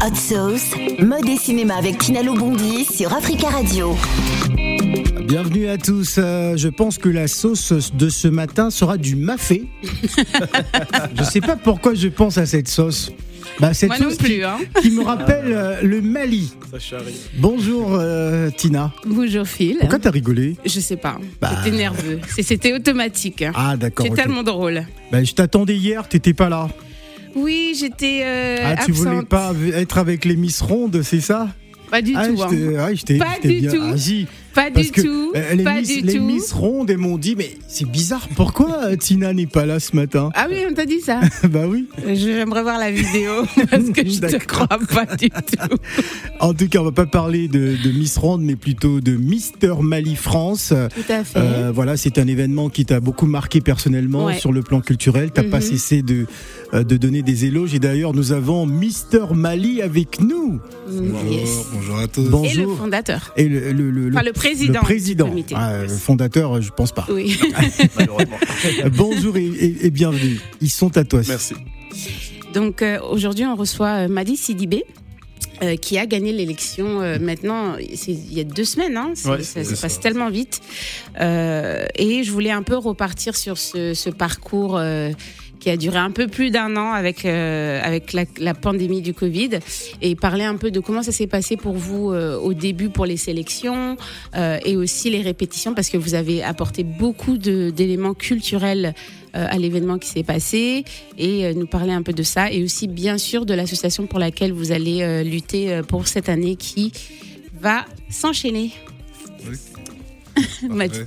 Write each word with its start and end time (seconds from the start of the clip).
Hot 0.00 0.14
Sauce, 0.14 0.70
mode 1.00 1.28
et 1.28 1.36
cinéma 1.36 1.74
avec 1.74 1.98
Tinalo 1.98 2.34
Bondi 2.34 2.84
sur 2.84 3.12
Africa 3.12 3.48
Radio. 3.48 3.96
Bienvenue 5.24 5.68
à 5.68 5.76
tous. 5.76 6.16
Euh, 6.18 6.56
je 6.56 6.68
pense 6.68 6.98
que 6.98 7.08
la 7.08 7.26
sauce 7.26 7.72
de 7.92 8.08
ce 8.08 8.28
matin 8.28 8.70
sera 8.70 8.96
du 8.96 9.16
mafé. 9.16 9.68
je 11.14 11.24
sais 11.24 11.40
pas 11.40 11.56
pourquoi 11.56 11.94
je 11.94 12.08
pense 12.08 12.38
à 12.38 12.46
cette 12.46 12.68
sauce. 12.68 13.10
Bah, 13.60 13.74
cette 13.74 13.88
Moi 13.88 13.98
non 13.98 14.14
plus, 14.16 14.36
qui, 14.36 14.42
hein. 14.42 14.58
qui 14.80 14.90
me 14.90 15.02
rappelle 15.02 15.52
euh, 15.52 15.82
le 15.82 16.00
Mali. 16.00 16.52
Bonjour 17.38 17.94
euh, 17.94 18.50
Tina. 18.50 18.92
Bonjour 19.04 19.46
Phil. 19.46 19.78
Pourquoi 19.80 19.98
t'as 19.98 20.10
rigolé 20.10 20.56
Je 20.64 20.80
sais 20.80 20.96
pas. 20.96 21.18
Bah. 21.40 21.50
J'étais 21.64 21.76
nerveux. 21.76 22.20
C'était 22.40 22.72
automatique. 22.72 23.44
Ah 23.54 23.76
d'accord. 23.76 24.06
C'est 24.08 24.14
tellement 24.14 24.42
drôle. 24.42 24.84
Bah, 25.10 25.24
je 25.24 25.32
t'attendais 25.32 25.76
hier, 25.76 26.08
t'étais 26.08 26.34
pas 26.34 26.48
là. 26.48 26.68
Oui, 27.34 27.76
j'étais. 27.78 28.20
Euh, 28.24 28.74
ah, 28.76 28.84
tu 28.84 28.92
voulais 28.92 29.22
pas 29.22 29.52
être 29.74 29.98
avec 29.98 30.24
les 30.24 30.36
Miss 30.36 30.60
Rondes, 30.60 31.02
c'est 31.02 31.20
ça? 31.20 31.48
Pas 31.90 32.02
du 32.02 32.12
ah, 32.16 32.28
tout. 32.28 32.42
Hein. 32.42 32.48
Ah, 32.78 32.88
pas 33.18 33.48
du 33.48 33.60
bien. 33.60 33.72
tout. 33.72 33.82
Ah, 33.82 33.96
pas 34.54 34.70
du 34.70 34.90
tout. 34.90 35.32
Les, 35.54 35.62
pas 35.62 35.80
miss, 35.80 35.88
du 35.88 36.00
les 36.06 36.14
tout. 36.14 36.22
Miss 36.24 36.52
Rondes, 36.52 36.90
elles 36.90 36.98
m'ont 36.98 37.18
dit, 37.18 37.34
mais 37.36 37.50
c'est 37.68 37.88
bizarre, 37.88 38.26
pourquoi 38.36 38.84
euh, 38.84 38.96
Tina 38.96 39.32
n'est 39.32 39.46
pas 39.46 39.66
là 39.66 39.78
ce 39.80 39.94
matin? 39.94 40.30
Ah 40.34 40.46
oui, 40.50 40.56
on 40.68 40.74
t'a 40.74 40.84
dit 40.86 41.00
ça 41.00 41.20
Bah 41.50 41.66
oui. 41.68 41.86
J'aimerais 42.14 42.62
voir 42.62 42.78
la 42.78 42.90
vidéo 42.90 43.44
parce 43.70 43.90
que 43.90 44.06
je 44.08 44.20
te 44.20 44.44
crois 44.44 44.66
pas 44.68 45.06
du 45.16 45.30
tout. 45.30 45.76
En 46.40 46.54
tout 46.54 46.68
cas, 46.68 46.78
on 46.80 46.84
va 46.84 46.92
pas 46.92 47.06
parler 47.06 47.48
de, 47.48 47.74
de 47.82 47.90
Miss 47.90 48.16
Ronde, 48.16 48.42
mais 48.42 48.54
plutôt 48.54 49.00
de 49.00 49.12
Mister 49.16 49.74
Mali 49.80 50.14
France. 50.14 50.72
Tout 50.94 51.12
à 51.12 51.24
fait. 51.24 51.36
Euh, 51.38 51.72
voilà, 51.74 51.96
c'est 51.96 52.16
un 52.18 52.28
événement 52.28 52.68
qui 52.68 52.84
t'a 52.84 53.00
beaucoup 53.00 53.26
marqué 53.26 53.60
personnellement 53.60 54.26
Ouais. 54.26 54.38
sur 54.38 54.52
le 54.52 54.62
plan 54.62 54.80
culturel. 54.80 55.30
T'as 55.32 55.42
pas 55.42 55.56
Mhm. 55.58 55.62
cessé 55.62 56.02
de, 56.02 56.26
euh, 56.74 56.84
de 56.84 56.96
donner 56.96 57.22
des 57.22 57.44
éloges. 57.44 57.74
Et 57.74 57.80
d'ailleurs, 57.80 58.14
nous 58.14 58.30
avons 58.32 58.66
Mister 58.66 59.24
Mali 59.34 59.82
avec 59.82 60.20
nous. 60.20 60.60
Mm, 60.88 61.32
yes. 61.32 61.48
bonjour 61.72 61.98
à 61.98 62.06
tous. 62.06 62.26
Et 62.26 62.28
Bonjour. 62.30 62.70
le 62.70 62.76
fondateur. 62.76 63.32
Et 63.36 63.48
le, 63.48 63.72
le- 63.72 63.90
le- 63.90 64.10
Enfin, 64.14 64.22
le 64.24 64.32
président. 64.38 64.80
le 64.80 64.84
président. 64.84 65.24
du 65.26 65.30
comité. 65.30 65.54
Ah, 65.56 65.82
le 65.82 65.88
fondateur, 65.88 66.60
je 66.62 66.70
pense 66.70 66.92
pas. 66.92 67.06
Oui. 67.10 67.38
Bonjour 68.96 69.36
et, 69.36 69.44
et- 69.46 69.86
et 69.86 69.90
bienvenue. 69.90 70.40
Ils 70.60 70.70
sont 70.70 70.96
à 70.96 71.04
toi. 71.04 71.20
Merci. 71.28 71.54
Donc 72.54 72.82
euh, 72.82 72.98
aujourd'hui, 73.02 73.44
on 73.44 73.54
reçoit 73.56 74.04
euh, 74.04 74.08
Madi 74.08 74.36
Sidibé. 74.36 74.84
euh, 75.62 75.74
qui 75.76 75.98
a 75.98 76.06
gagné 76.06 76.32
l'élection 76.32 77.00
euh, 77.02 77.18
maintenant, 77.18 77.74
c'est 77.94 78.12
il 78.12 78.32
y 78.32 78.40
a 78.40 78.44
deux 78.44 78.64
semaines, 78.64 78.96
hein, 78.96 79.12
Ouais, 79.24 79.42
ça, 79.42 79.64
se 79.64 79.80
passe 79.80 79.98
tellement 80.00 80.30
vite. 80.30 80.60
Euh, 81.20 81.84
et 81.96 82.22
je 82.22 82.30
voulais 82.30 82.52
un 82.52 82.62
peu 82.62 82.76
repartir 82.76 83.36
sur 83.36 83.58
ce, 83.58 83.92
ce 83.92 84.08
parcours 84.10 84.76
euh, 84.78 85.10
qui 85.60 85.70
a 85.70 85.76
duré 85.76 85.98
un 85.98 86.10
peu 86.10 86.26
plus 86.28 86.50
d'un 86.50 86.76
an 86.76 86.92
avec, 86.92 87.24
euh, 87.24 87.80
avec 87.82 88.12
la, 88.12 88.24
la 88.38 88.54
pandémie 88.54 89.02
du 89.02 89.12
Covid. 89.14 89.50
Et 90.02 90.14
parler 90.16 90.44
un 90.44 90.56
peu 90.56 90.70
de 90.70 90.80
comment 90.80 91.02
ça 91.02 91.12
s'est 91.12 91.26
passé 91.26 91.56
pour 91.56 91.74
vous 91.74 92.12
euh, 92.12 92.38
au 92.38 92.54
début 92.54 92.88
pour 92.90 93.06
les 93.06 93.16
sélections 93.16 93.96
euh, 94.36 94.58
et 94.64 94.76
aussi 94.76 95.10
les 95.10 95.22
répétitions 95.22 95.74
parce 95.74 95.88
que 95.90 95.96
vous 95.98 96.14
avez 96.14 96.42
apporté 96.42 96.84
beaucoup 96.84 97.38
de- 97.38 97.70
d'éléments 97.70 98.14
culturels 98.14 98.94
à 99.34 99.58
l'événement 99.58 99.98
qui 99.98 100.08
s'est 100.08 100.22
passé. 100.24 100.84
Et 101.18 101.54
nous 101.54 101.66
parler 101.66 101.92
un 101.92 102.02
peu 102.02 102.12
de 102.12 102.22
ça 102.22 102.50
et 102.50 102.62
aussi 102.64 102.88
bien 102.88 103.18
sûr 103.18 103.44
de 103.46 103.54
l'association 103.54 104.06
pour 104.06 104.18
laquelle 104.18 104.52
vous 104.52 104.72
allez 104.72 105.22
lutter 105.22 105.80
pour 105.86 106.08
cette 106.08 106.28
année 106.28 106.56
qui 106.56 106.92
va 107.60 107.84
s'enchaîner. 108.10 108.72
Madi. 110.68 111.00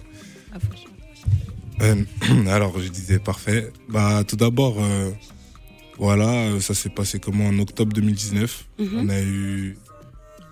Euh, 1.82 2.04
alors, 2.48 2.80
je 2.80 2.88
disais 2.90 3.20
parfait. 3.20 3.72
Bah, 3.90 4.24
tout 4.28 4.36
d'abord, 4.36 4.76
euh, 4.80 5.12
voilà, 5.98 6.30
euh, 6.46 6.60
ça 6.60 6.74
s'est 6.74 6.90
passé 6.90 7.20
comment 7.20 7.48
en 7.48 7.58
octobre 7.60 7.94
2019. 7.94 8.68
Mhm. 8.80 8.88
On 8.97 9.09
a 9.09 9.22
eu 9.22 9.78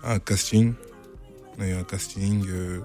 un 0.04 0.18
casting. 0.18 0.72
On 1.58 1.62
a 1.62 1.68
eu 1.68 1.72
un 1.72 1.84
casting. 1.84 2.44
euh, 2.48 2.80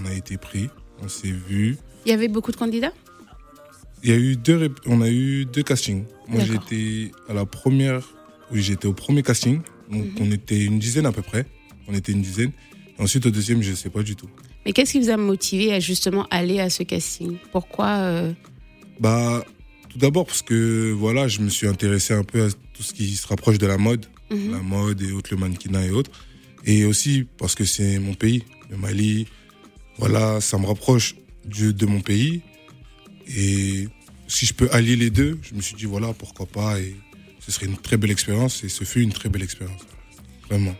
on 0.00 0.04
a 0.06 0.12
été 0.12 0.36
pris. 0.36 0.68
On 1.02 1.08
s'est 1.08 1.30
vu. 1.48 1.76
Il 2.04 2.10
y 2.10 2.12
avait 2.14 2.28
beaucoup 2.28 2.52
de 2.52 2.56
candidats? 2.56 2.92
Il 4.02 4.10
y 4.10 4.12
a 4.12 4.16
eu 4.16 4.36
deux, 4.36 4.72
on 4.86 5.00
a 5.00 5.08
eu 5.08 5.44
deux 5.44 5.62
castings. 5.62 6.04
Moi, 6.28 6.42
j'étais 6.44 7.10
à 7.28 7.34
la 7.34 7.46
première. 7.46 8.02
Oui, 8.52 8.62
j'étais 8.62 8.86
au 8.86 8.92
premier 8.92 9.22
casting. 9.22 9.60
Donc, 9.90 10.04
Mhm. 10.04 10.14
on 10.20 10.30
était 10.30 10.62
une 10.64 10.78
dizaine 10.78 11.06
à 11.06 11.12
peu 11.12 11.22
près. 11.22 11.46
On 11.88 11.94
était 11.94 12.12
une 12.12 12.22
dizaine. 12.22 12.52
Ensuite, 12.98 13.26
au 13.26 13.30
deuxième, 13.30 13.62
je 13.62 13.72
sais 13.74 13.90
pas 13.90 14.02
du 14.02 14.14
tout. 14.14 14.28
Mais 14.68 14.74
qu'est-ce 14.74 14.92
qui 14.92 15.00
vous 15.00 15.08
a 15.08 15.16
motivé 15.16 15.72
à 15.72 15.80
justement 15.80 16.26
aller 16.30 16.60
à 16.60 16.68
ce 16.68 16.82
casting? 16.82 17.38
Pourquoi 17.52 17.86
euh, 18.00 18.34
Bah, 19.00 19.42
tout 19.88 19.96
d'abord 19.96 20.26
parce 20.26 20.42
que 20.42 20.92
voilà, 20.92 21.26
je 21.26 21.40
me 21.40 21.48
suis 21.48 21.66
intéressé 21.66 22.12
un 22.12 22.22
peu 22.22 22.44
à 22.44 22.48
tout 22.74 22.82
ce 22.82 22.92
qui 22.92 23.16
se 23.16 23.26
rapproche 23.26 23.56
de 23.56 23.66
la 23.66 23.78
mode, 23.78 24.04
mhm. 24.30 24.52
la 24.52 24.58
mode 24.58 25.00
et 25.00 25.10
autres, 25.12 25.30
le 25.32 25.38
mannequinat 25.38 25.86
et 25.86 25.90
autres. 25.90 26.10
Et 26.66 26.84
aussi 26.84 27.24
parce 27.38 27.54
que 27.54 27.64
c'est 27.64 27.98
mon 27.98 28.12
pays, 28.12 28.44
le 28.68 28.76
Mali. 28.76 29.26
Voilà, 29.96 30.38
ça 30.42 30.58
me 30.58 30.66
rapproche 30.66 31.14
du- 31.46 31.72
de 31.72 31.86
mon 31.86 32.02
pays. 32.02 32.42
Et 33.26 33.88
si 34.26 34.44
je 34.44 34.52
peux 34.52 34.68
allier 34.70 34.96
les 34.96 35.08
deux, 35.08 35.38
je 35.40 35.54
me 35.54 35.62
suis 35.62 35.76
dit 35.76 35.86
voilà, 35.86 36.12
pourquoi 36.12 36.44
pas. 36.44 36.78
Et 36.78 36.94
ce 37.40 37.50
serait 37.52 37.64
une 37.64 37.78
très 37.78 37.96
belle 37.96 38.10
expérience. 38.10 38.62
Et 38.64 38.68
ce 38.68 38.84
fut 38.84 39.00
une 39.00 39.14
très 39.14 39.30
belle 39.30 39.44
expérience. 39.44 39.80
Vraiment. 40.50 40.74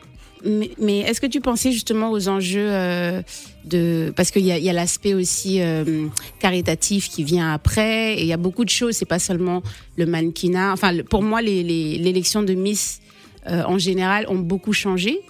Mais, 0.44 1.00
est-ce 1.00 1.20
que 1.20 1.26
tu 1.26 1.40
pensais 1.40 1.72
justement 1.72 2.10
aux 2.10 2.28
enjeux 2.28 2.68
euh, 2.70 3.22
de 3.64 4.12
parce 4.16 4.30
qu'il 4.30 4.46
y 4.46 4.68
a, 4.68 4.72
l'aspect 4.72 5.14
aussi 5.14 5.60
euh, 5.60 6.06
caritatif 6.40 7.08
qui 7.08 7.24
vient 7.24 7.52
après 7.52 8.14
et 8.14 8.22
il 8.22 8.26
y 8.26 8.32
a 8.32 8.38
beaucoup 8.38 8.64
de 8.64 8.70
choses. 8.70 8.96
C'est 8.96 9.04
pas 9.08 9.18
seulement 9.18 9.62
le 9.96 10.06
mannequinat. 10.06 10.72
Enfin, 10.72 10.92
pour 11.08 11.22
moi, 11.22 11.42
l'élection 11.42 12.42
de 12.42 12.54
Miss 12.54 13.00
euh, 13.46 13.62
en 13.64 13.78
général 13.78 14.26
ont 14.28 14.38
beaucoup 14.38 14.72
changé 14.72 15.20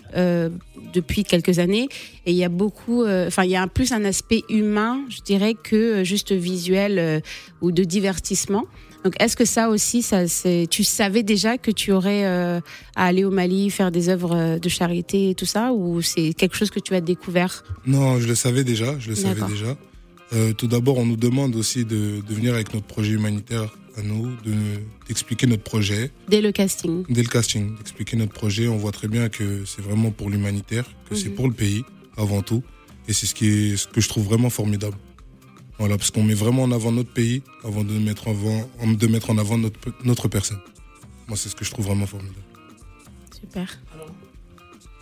depuis 0.94 1.22
quelques 1.22 1.58
années 1.58 1.88
et 2.24 2.30
il 2.32 2.36
y 2.36 2.44
a 2.44 2.48
beaucoup. 2.48 3.04
Enfin, 3.04 3.44
il 3.44 3.50
y 3.50 3.56
a 3.56 3.66
plus 3.66 3.92
un 3.92 4.04
aspect 4.04 4.42
humain, 4.48 5.00
je 5.08 5.20
dirais, 5.20 5.54
que 5.54 6.04
juste 6.04 6.32
visuel 6.32 7.22
ou 7.60 7.72
de 7.72 7.84
divertissement. 7.84 8.64
Donc, 9.08 9.16
est-ce 9.22 9.36
que 9.36 9.46
ça 9.46 9.70
aussi, 9.70 10.02
ça, 10.02 10.28
c'est, 10.28 10.66
tu 10.70 10.84
savais 10.84 11.22
déjà 11.22 11.56
que 11.56 11.70
tu 11.70 11.92
aurais 11.92 12.26
euh, 12.26 12.60
à 12.94 13.06
aller 13.06 13.24
au 13.24 13.30
Mali 13.30 13.70
faire 13.70 13.90
des 13.90 14.10
œuvres 14.10 14.36
euh, 14.36 14.58
de 14.58 14.68
charité 14.68 15.30
et 15.30 15.34
tout 15.34 15.46
ça, 15.46 15.72
ou 15.72 16.02
c'est 16.02 16.34
quelque 16.34 16.54
chose 16.54 16.68
que 16.68 16.78
tu 16.78 16.94
as 16.94 17.00
découvert? 17.00 17.64
Non, 17.86 18.20
je 18.20 18.28
le 18.28 18.34
savais 18.34 18.64
déjà, 18.64 18.98
je 18.98 19.08
le 19.08 19.14
savais 19.14 19.40
déjà. 19.48 19.78
Euh, 20.34 20.52
tout 20.52 20.66
d'abord, 20.66 20.98
on 20.98 21.06
nous 21.06 21.16
demande 21.16 21.56
aussi 21.56 21.86
de, 21.86 22.20
de 22.20 22.34
venir 22.34 22.52
avec 22.52 22.74
notre 22.74 22.84
projet 22.84 23.12
humanitaire 23.12 23.74
à 23.96 24.02
nous, 24.02 24.26
de- 24.44 24.52
d'expliquer 25.06 25.46
notre 25.46 25.62
projet. 25.62 26.10
dès 26.28 26.42
le 26.42 26.52
casting 26.52 27.04
Dès 27.08 27.22
le 27.22 27.28
casting, 27.30 27.76
d'expliquer 27.78 28.18
notre 28.18 28.34
projet, 28.34 28.68
on 28.68 28.76
voit 28.76 28.92
très 28.92 29.08
bien 29.08 29.30
que 29.30 29.64
c'est 29.64 29.80
vraiment 29.80 30.10
pour 30.10 30.28
l'humanitaire, 30.28 30.84
que 31.08 31.14
c'est 31.14 31.30
Mhm. 31.30 31.34
pour 31.34 31.48
le 31.48 31.54
pays 31.54 31.82
avant 32.18 32.42
tout. 32.42 32.62
Et 33.08 33.14
c'est 33.14 33.24
ce, 33.24 33.34
qui 33.34 33.46
est, 33.48 33.76
ce 33.78 33.88
que 33.88 34.02
je 34.02 34.08
trouve 34.10 34.24
vraiment 34.26 34.50
formidable. 34.50 34.98
Voilà, 35.78 35.96
parce 35.96 36.10
qu'on 36.10 36.24
met 36.24 36.34
vraiment 36.34 36.64
en 36.64 36.72
avant 36.72 36.90
notre 36.92 37.12
pays 37.12 37.42
avant 37.64 37.84
de 37.84 37.92
mettre 37.92 38.28
en 38.28 38.32
avant, 38.32 38.68
de 38.84 39.06
mettre 39.06 39.30
en 39.30 39.38
avant 39.38 39.58
notre, 39.58 39.78
notre 40.04 40.28
personne. 40.28 40.58
Moi, 41.28 41.36
c'est 41.36 41.48
ce 41.48 41.54
que 41.54 41.64
je 41.64 41.70
trouve 41.70 41.86
vraiment 41.86 42.06
formidable. 42.06 42.40
Super. 43.38 43.78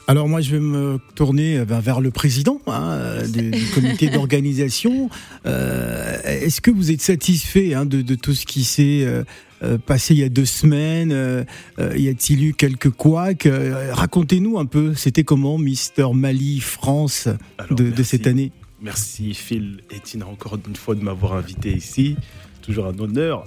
Alors 0.09 0.29
moi, 0.29 0.41
je 0.41 0.53
vais 0.53 0.61
me 0.61 1.01
tourner 1.17 1.59
euh, 1.59 1.65
ben, 1.65 1.81
vers 1.81 2.01
le 2.01 2.13
président 2.13 2.61
hein, 2.69 3.23
du, 3.27 3.51
du 3.51 3.67
comité 3.75 4.09
d'organisation. 4.09 5.11
Euh, 5.47 6.19
Est-ce 6.23 6.61
que 6.61 6.71
vous 6.71 6.93
êtes 6.93 7.01
satisfait 7.01 7.75
hein, 7.75 7.87
de, 7.87 8.03
de 8.03 8.15
tout 8.15 8.35
ce 8.35 8.47
qui 8.47 8.63
s'est 8.63 9.03
euh, 9.05 9.25
euh, 9.65 9.79
passé 9.79 10.15
il 10.15 10.21
y 10.21 10.23
a 10.23 10.29
deux 10.29 10.45
semaines 10.45 11.11
euh, 11.11 11.45
Y 11.79 12.09
a-t-il 12.09 12.45
eu 12.45 12.55
quelques 12.55 12.91
couacs 12.91 13.49
Racontez-nous 13.93 14.59
un 14.59 14.67
peu, 14.67 14.95
c'était 14.95 15.25
comment 15.25 15.59
Mister 15.59 16.07
Mali 16.15 16.61
France 16.61 17.29
Alors, 17.59 17.75
de, 17.75 18.03
cette 18.05 18.29
année? 18.29 18.53
Merci 18.81 19.35
Phil 19.35 19.81
et 19.91 20.01
Tina 20.01 20.27
encore 20.27 20.59
une 20.69 20.77
fois 20.77 20.95
de 20.95 21.03
m'avoir 21.03 21.35
invité 21.35 21.73
ici. 21.73 22.17
Toujours 22.63 22.87
un 22.87 22.99
honneur. 22.99 23.45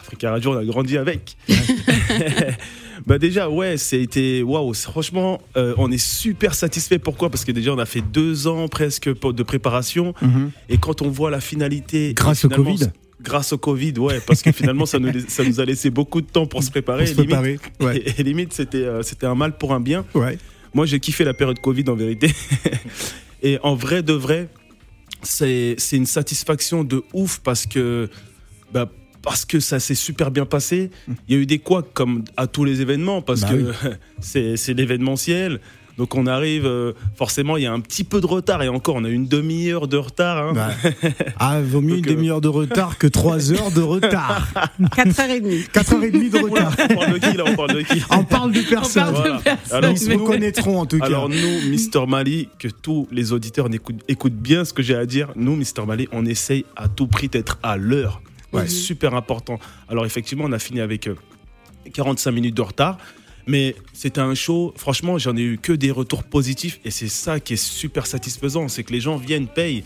Africa 0.00 0.30
Radio, 0.30 0.52
on 0.54 0.56
a 0.56 0.64
grandi 0.64 0.96
avec. 0.96 1.36
bah 3.06 3.18
déjà, 3.18 3.50
ouais, 3.50 3.76
c'était 3.76 4.42
waouh. 4.42 4.72
Franchement, 4.74 5.40
euh, 5.56 5.74
on 5.76 5.90
est 5.90 5.98
super 6.02 6.54
satisfait. 6.54 6.98
Pourquoi? 6.98 7.28
Parce 7.30 7.44
que 7.44 7.52
déjà, 7.52 7.72
on 7.72 7.78
a 7.78 7.84
fait 7.86 8.00
deux 8.00 8.46
ans 8.46 8.66
presque 8.68 9.08
de 9.08 9.42
préparation. 9.42 10.14
Et 10.68 10.78
quand 10.78 11.02
on 11.02 11.10
voit 11.10 11.30
la 11.30 11.40
finalité, 11.40 12.14
Grâce 12.14 12.44
au 12.44 12.48
Covid 12.48 12.90
Grâce 13.20 13.52
au 13.52 13.58
Covid, 13.58 13.92
ouais, 13.98 14.18
parce 14.26 14.40
que 14.40 14.50
finalement, 14.50 14.86
ça 14.86 14.98
nous, 14.98 15.12
ça 15.28 15.44
nous 15.44 15.60
a 15.60 15.64
laissé 15.66 15.90
beaucoup 15.90 16.22
de 16.22 16.26
temps 16.26 16.46
pour 16.46 16.62
se 16.62 16.70
préparer. 16.70 17.04
Pour 17.04 17.16
se 17.16 17.20
Limite- 17.20 17.26
préparer. 17.36 17.58
Ouais. 17.80 17.98
et, 17.98 18.14
et 18.20 18.22
limite, 18.22 18.54
c'était 18.54 18.78
euh, 18.78 19.02
c'était 19.02 19.26
un 19.26 19.34
mal 19.34 19.58
pour 19.58 19.74
un 19.74 19.80
bien. 19.80 20.06
Ouais. 20.14 20.38
Moi, 20.72 20.86
j'ai 20.86 21.00
kiffé 21.00 21.24
la 21.24 21.34
période 21.34 21.58
Covid 21.60 21.84
en 21.88 21.94
vérité. 21.94 22.30
Et 23.42 23.58
en 23.62 23.74
vrai 23.74 24.02
de 24.02 24.12
vrai, 24.12 24.48
c'est 25.22 25.74
c'est 25.78 25.96
une 25.96 26.06
satisfaction 26.06 26.84
de 26.84 27.02
ouf 27.12 27.40
parce 27.40 27.66
que, 27.66 28.08
bah, 28.72 28.90
parce 29.22 29.44
que 29.44 29.60
ça 29.60 29.80
s'est 29.80 29.94
super 29.94 30.30
bien 30.30 30.46
passé. 30.46 30.90
Il 31.28 31.34
y 31.34 31.38
a 31.38 31.40
eu 31.42 31.46
des 31.46 31.58
couacs 31.58 31.92
comme 31.92 32.24
à 32.36 32.46
tous 32.46 32.64
les 32.64 32.80
événements 32.80 33.22
parce 33.22 33.42
Bah 33.42 33.50
que 33.50 33.72
c'est 34.20 34.56
c'est 34.56 34.74
l'événementiel. 34.74 35.60
Donc 36.00 36.14
on 36.14 36.26
arrive, 36.26 36.64
euh, 36.64 36.94
forcément, 37.14 37.58
il 37.58 37.64
y 37.64 37.66
a 37.66 37.72
un 37.74 37.80
petit 37.80 38.04
peu 38.04 38.22
de 38.22 38.26
retard 38.26 38.62
et 38.62 38.68
encore, 38.68 38.94
on 38.94 39.04
a 39.04 39.10
une 39.10 39.28
demi-heure 39.28 39.86
de 39.86 39.98
retard. 39.98 40.56
hein. 40.56 40.70
Ah, 41.38 41.60
vaut 41.60 41.82
mieux 41.82 41.98
une 41.98 42.06
euh, 42.06 42.14
demi-heure 42.14 42.40
de 42.40 42.48
retard 42.48 42.96
que 42.96 43.06
trois 43.06 43.52
heures 43.52 43.70
de 43.70 43.82
retard. 43.82 44.48
4h30. 44.96 45.70
4h30 45.70 46.30
de 46.30 46.38
retard. 46.38 46.72
on 46.78 46.94
parle 46.94 47.12
de 47.12 47.18
qui 47.18 47.36
là 47.36 47.44
On 47.46 47.54
parle 47.54 47.74
de 47.74 47.80
qui 47.82 48.02
On 48.10 48.24
parle 48.24 48.52
de 48.52 48.60
personne. 48.62 49.02
parle 49.02 49.14
de 49.16 49.20
Voilà. 49.20 49.40
personne. 49.40 49.76
Alors, 49.76 49.90
Ils 49.90 49.98
se 49.98 50.10
nous- 50.10 50.24
reconnaîtront 50.24 50.80
en 50.80 50.86
tout 50.86 50.98
cas. 51.00 51.04
Alors 51.04 51.28
nous, 51.28 51.68
Mister 51.68 52.06
Mali, 52.08 52.48
que 52.58 52.68
tous 52.68 53.06
les 53.10 53.32
auditeurs 53.34 53.68
écoutent 54.08 54.32
bien 54.32 54.64
ce 54.64 54.72
que 54.72 54.82
j'ai 54.82 54.94
à 54.96 55.04
dire. 55.04 55.28
Nous, 55.36 55.54
Mister 55.54 55.82
Mali, 55.84 56.08
on 56.12 56.24
essaye 56.24 56.64
à 56.76 56.88
tout 56.88 57.08
prix 57.08 57.28
d'être 57.28 57.58
à 57.62 57.76
l'heure. 57.76 58.22
Ouais. 58.54 58.62
C'est 58.62 58.68
super 58.70 59.14
important. 59.14 59.58
Alors 59.90 60.06
effectivement, 60.06 60.44
on 60.46 60.52
a 60.52 60.58
fini 60.58 60.80
avec 60.80 61.08
euh, 61.08 61.14
45 61.92 62.30
minutes 62.30 62.56
de 62.56 62.62
retard. 62.62 62.96
Mais 63.46 63.74
c'était 63.92 64.20
un 64.20 64.34
show, 64.34 64.72
franchement, 64.76 65.18
j'en 65.18 65.36
ai 65.36 65.42
eu 65.42 65.58
que 65.58 65.72
des 65.72 65.90
retours 65.90 66.24
positifs 66.24 66.78
et 66.84 66.90
c'est 66.90 67.08
ça 67.08 67.40
qui 67.40 67.54
est 67.54 67.62
super 67.62 68.06
satisfaisant, 68.06 68.68
c'est 68.68 68.84
que 68.84 68.92
les 68.92 69.00
gens 69.00 69.16
viennent, 69.16 69.48
payent 69.48 69.82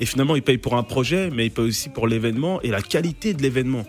et 0.00 0.06
finalement 0.06 0.34
ils 0.36 0.42
payent 0.42 0.58
pour 0.58 0.74
un 0.74 0.82
projet, 0.82 1.30
mais 1.30 1.46
ils 1.46 1.50
payent 1.50 1.66
aussi 1.66 1.88
pour 1.88 2.08
l'événement 2.08 2.60
et 2.62 2.68
la 2.68 2.82
qualité 2.82 3.34
de 3.34 3.42
l'événement. 3.42 3.84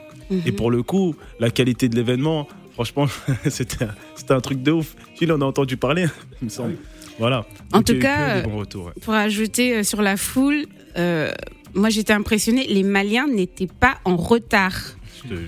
Et 0.46 0.52
pour 0.52 0.72
le 0.72 0.82
coup, 0.84 1.16
la 1.40 1.50
qualité 1.52 1.88
de 1.88 1.96
l'événement, 1.96 2.48
franchement, 2.74 3.08
c'était 3.50 3.86
un- 4.30 4.40
truc 4.42 4.64
de 4.64 4.72
ouf. 4.72 4.96
Tu 5.16 5.32
en 5.32 5.40
a 5.42 5.46
entendu 5.46 5.78
parler, 5.78 6.08
il 6.42 6.46
me 6.46 6.50
semble. 6.50 6.76
Voilà. 7.20 7.46
En 7.72 7.78
Donc, 7.78 7.86
tout 7.86 8.00
cas, 8.00 8.42
retours, 8.44 8.88
ouais. 8.88 8.92
Pour 9.02 9.14
ajouter 9.14 9.78
euh, 9.78 9.84
sur 9.84 10.02
la 10.02 10.18
foule, 10.18 10.66
euh, 10.98 11.32
moi 11.74 11.90
j'étais 11.90 12.14
impressionnée, 12.14 12.66
les 12.68 12.84
Maliens 12.84 13.28
n'étaient 13.28 13.68
pas 13.68 14.00
en 14.04 14.16
retard 14.18 14.74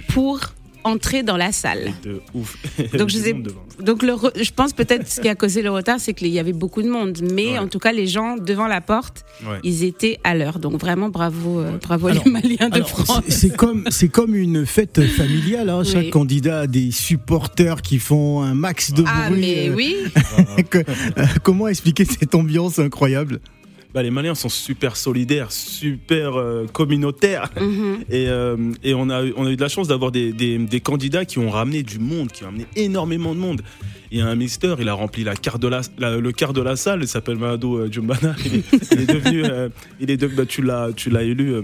pour 0.09 0.39
entrer 0.83 1.23
dans 1.23 1.37
la 1.37 1.51
salle. 1.51 1.93
de 2.03 2.21
ouf. 2.33 2.57
Donc, 2.97 3.09
je 3.09 3.17
sais-. 3.17 3.35
Donc 3.81 4.01
le 4.03 4.13
re- 4.13 4.31
je 4.43 4.51
pense 4.51 4.73
peut-être 4.73 5.07
ce 5.07 5.21
qui 5.21 5.29
a 5.29 5.35
causé 5.35 5.61
le 5.61 5.69
retard, 5.69 5.99
c'est 5.99 6.13
qu'il 6.13 6.29
y 6.29 6.39
avait 6.39 6.53
beaucoup 6.53 6.81
de 6.81 6.89
monde. 6.89 7.19
Mais 7.33 7.51
Ouais. 7.51 7.57
en 7.59 7.67
tout 7.67 7.79
cas, 7.79 7.91
les 7.91 8.07
gens 8.07 8.35
devant 8.37 8.67
la 8.67 8.81
porte, 8.81 9.23
Ouais. 9.47 9.59
ils 9.63 9.83
étaient 9.83 10.19
à 10.23 10.33
l'heure. 10.35 10.59
Donc 10.59 10.79
vraiment, 10.79 11.09
bravo, 11.09 11.59
euh, 11.59 11.77
bravo 11.81 12.07
Alors- 12.07 12.23
les 12.25 12.31
Maliens 12.31 12.69
de 12.69 12.75
Alors, 12.75 12.89
France. 12.89 13.21
c'est- 13.27 13.55
comme 13.55 13.83
c'est 13.89 14.09
comme 14.09 14.35
une 14.35 14.65
fête 14.65 15.01
familiale. 15.05 15.69
hein. 15.69 15.83
Chaque 15.83 16.05
Oui. 16.05 16.09
candidat 16.09 16.61
a 16.61 16.67
des 16.67 16.91
supporters 16.91 17.81
qui 17.81 17.99
font 17.99 18.41
un 18.41 18.53
max 18.55 18.91
de 18.93 19.03
Ah 19.07 19.29
bruit. 19.29 19.39
mais 19.41 19.69
euh, 19.69 19.75
oui, 19.75 19.95
que- 20.69 20.77
euh, 20.79 21.25
comment 21.43 21.67
expliquer 21.67 22.05
cette 22.05 22.33
ambiance 22.35 22.79
incroyable? 22.79 23.39
Bah, 23.97 24.03
les 24.03 24.11
Maliens 24.11 24.35
sont 24.35 24.47
super 24.47 24.95
solidaires, 24.95 25.51
super 25.51 26.35
euh, 26.35 26.67
communautaires. 26.71 27.49
Mhm. 27.59 28.03
Et, 28.11 28.27
euh, 28.29 28.55
et 28.83 28.93
on, 28.93 29.09
a, 29.09 29.23
eu- 29.23 29.33
on 29.35 29.47
a 29.47 29.49
eu 29.49 29.55
de 29.55 29.61
la 29.61 29.69
chance 29.69 29.87
d'avoir 29.87 30.11
des, 30.11 30.31
des- 30.33 30.59
des 30.59 30.79
candidats 30.81 31.25
qui 31.25 31.39
ont 31.39 31.49
ramené 31.49 31.81
du 31.81 31.97
monde, 31.97 32.31
qui 32.31 32.43
ont 32.43 32.49
amené 32.49 32.67
énormément 32.75 33.33
de 33.33 33.39
monde. 33.39 33.63
Il 34.11 34.19
y 34.19 34.21
a 34.21 34.27
un 34.27 34.35
mister, 34.35 34.75
il 34.79 34.87
a 34.87 34.93
rempli 34.93 35.23
la 35.23 35.35
carte 35.35 35.59
de 35.59 35.67
la, 35.67 35.81
la- 35.97 36.15
le 36.17 36.31
quart 36.31 36.53
de 36.53 36.61
la 36.61 36.75
salle, 36.75 36.99
il 37.01 37.07
s'appelle 37.07 37.37
Mahado 37.39 37.75
euh, 37.75 37.91
Djumbana. 37.91 38.35
Il 38.45 38.57
est, 38.57 38.63
il 38.91 38.99
est 39.01 39.05
devenu, 39.11 39.43
euh, 39.45 39.69
il 39.99 40.11
est 40.11 40.17
de- 40.17 40.27
bah, 40.27 40.45
tu 40.45 40.61
l'as, 40.61 40.91
élu 41.23 41.55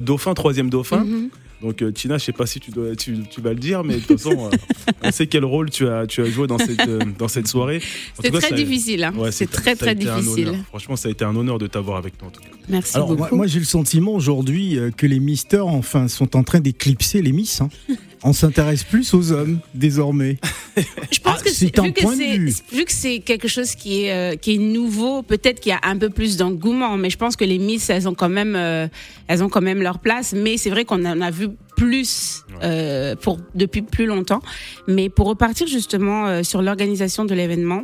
dauphin, 0.00 0.34
troisième 0.34 0.70
dauphin. 0.70 1.04
Mhm. 1.04 1.28
Donc 1.62 1.82
euh, 1.82 1.90
Tina, 1.92 2.16
je 2.18 2.24
sais 2.24 2.32
pas 2.32 2.46
si 2.46 2.58
tu, 2.60 2.70
dois, 2.70 2.96
tu, 2.96 3.18
tu 3.30 3.40
vas 3.42 3.50
le 3.50 3.58
dire, 3.58 3.84
mais 3.84 3.96
de 3.96 4.00
toute 4.00 4.18
façon, 4.20 4.48
euh, 4.52 4.56
on 5.02 5.10
sait 5.10 5.26
quel 5.26 5.44
rôle 5.44 5.68
tu 5.70 5.86
as, 5.88 6.06
tu 6.06 6.22
as 6.22 6.24
joué 6.24 6.46
dans 6.46 6.56
cette, 6.58 6.80
euh, 6.88 7.00
dans 7.18 7.28
cette 7.28 7.46
soirée. 7.48 7.80
Tout 8.16 8.22
cas, 8.22 8.30
très 8.30 8.48
ça- 8.48 8.54
difficile. 8.54 9.04
hein. 9.04 9.12
Ouais, 9.16 9.30
c'est 9.30 9.50
très 9.50 9.76
très 9.76 9.94
difficile. 9.94 10.48
honneur. 10.48 10.64
Franchement, 10.68 10.96
ça 10.96 11.08
a 11.08 11.12
été 11.12 11.24
un 11.24 11.36
honneur 11.36 11.58
de 11.58 11.66
t'avoir 11.66 11.98
avec 11.98 12.14
nous 12.22 12.28
en 12.28 12.30
tout 12.30 12.40
cas. 12.40 12.48
Merci 12.68 12.96
Alors 12.96 13.14
beaucoup. 13.14 13.36
moi, 13.36 13.46
j'ai 13.46 13.58
le 13.58 13.64
sentiment 13.66 14.12
aujourd'hui 14.14 14.78
que 14.96 15.06
les 15.06 15.20
misters 15.20 15.66
enfin 15.66 16.08
sont 16.08 16.34
en 16.36 16.42
train 16.44 16.60
d'éclipser 16.60 17.20
les 17.20 17.32
miss. 17.32 17.60
hein. 17.60 17.68
On 18.22 18.32
s'intéresse 18.34 18.84
plus 18.84 19.14
aux 19.14 19.32
hommes 19.32 19.60
désormais. 19.74 20.36
Je 20.76 21.18
pense 21.20 21.38
Ah, 21.38 21.42
que 21.42 21.48
c'est 21.50 21.66
c'est 21.66 21.78
un 21.78 21.84
vu 21.84 21.92
que 21.92 22.02
point 22.02 22.12
de 22.14 22.18
c'est 22.20 22.36
vue. 22.36 22.54
vu 22.72 22.84
que 22.84 22.92
c'est 22.92 23.18
quelque 23.20 23.48
chose 23.48 23.74
qui 23.74 24.04
est 24.04 24.12
euh, 24.12 24.36
qui 24.36 24.54
est 24.54 24.58
nouveau, 24.58 25.22
peut-être 25.22 25.58
qu'il 25.60 25.70
y 25.70 25.74
a 25.74 25.80
un 25.82 25.96
peu 25.96 26.10
plus 26.10 26.36
d'engouement, 26.36 26.96
mais 26.98 27.08
je 27.10 27.16
pense 27.16 27.34
que 27.36 27.44
les 27.44 27.58
Miss 27.58 27.88
elles 27.90 28.06
ont 28.08 28.14
quand 28.14 28.28
même 28.28 28.54
euh, 28.56 28.88
elles 29.26 29.42
ont 29.42 29.48
quand 29.48 29.62
même 29.62 29.80
leur 29.82 29.98
place, 30.00 30.34
mais 30.36 30.58
c'est 30.58 30.70
vrai 30.70 30.84
qu'on 30.84 31.04
en 31.06 31.20
a 31.22 31.30
vu 31.30 31.48
plus 31.76 32.44
euh, 32.62 33.16
pour 33.16 33.38
depuis 33.54 33.80
plus 33.82 34.04
longtemps. 34.06 34.42
Mais 34.86 35.08
pour 35.08 35.26
repartir 35.26 35.66
justement 35.66 36.26
euh, 36.26 36.42
sur 36.42 36.60
l'organisation 36.62 37.24
de 37.24 37.34
l'événement. 37.34 37.82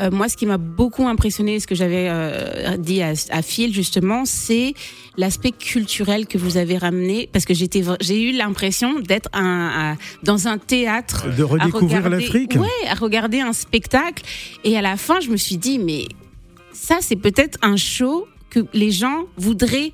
Euh, 0.00 0.10
moi, 0.10 0.28
ce 0.28 0.36
qui 0.36 0.46
m'a 0.46 0.58
beaucoup 0.58 1.06
impressionné, 1.06 1.60
ce 1.60 1.66
que 1.66 1.74
j'avais 1.74 2.06
euh, 2.08 2.76
dit 2.76 3.02
à, 3.02 3.12
à 3.30 3.42
Phil 3.42 3.72
justement, 3.74 4.24
c'est 4.24 4.74
l'aspect 5.16 5.50
culturel 5.50 6.26
que 6.26 6.38
vous 6.38 6.56
avez 6.56 6.78
ramené, 6.78 7.28
parce 7.32 7.44
que 7.44 7.54
j'étais, 7.54 7.82
j'ai 8.00 8.30
eu 8.30 8.32
l'impression 8.32 9.00
d'être 9.00 9.28
un, 9.32 9.96
dans 10.22 10.46
un 10.46 10.58
théâtre 10.58 11.26
De 11.36 11.42
redécouvrir 11.42 12.08
l'Afrique? 12.08 12.54
Ouais, 12.56 12.88
à 12.88 12.94
regarder 12.94 13.40
un 13.40 13.52
spectacle. 13.52 14.22
Et 14.64 14.76
à 14.76 14.82
la 14.82 14.96
fin, 14.96 15.20
je 15.20 15.30
me 15.30 15.36
suis 15.36 15.56
dit, 15.56 15.78
mais 15.78 16.04
ça, 16.72 16.98
c'est 17.00 17.16
peut-être 17.16 17.58
un 17.62 17.76
show 17.76 18.26
que 18.50 18.60
les 18.72 18.90
gens 18.90 19.24
voudraient 19.36 19.92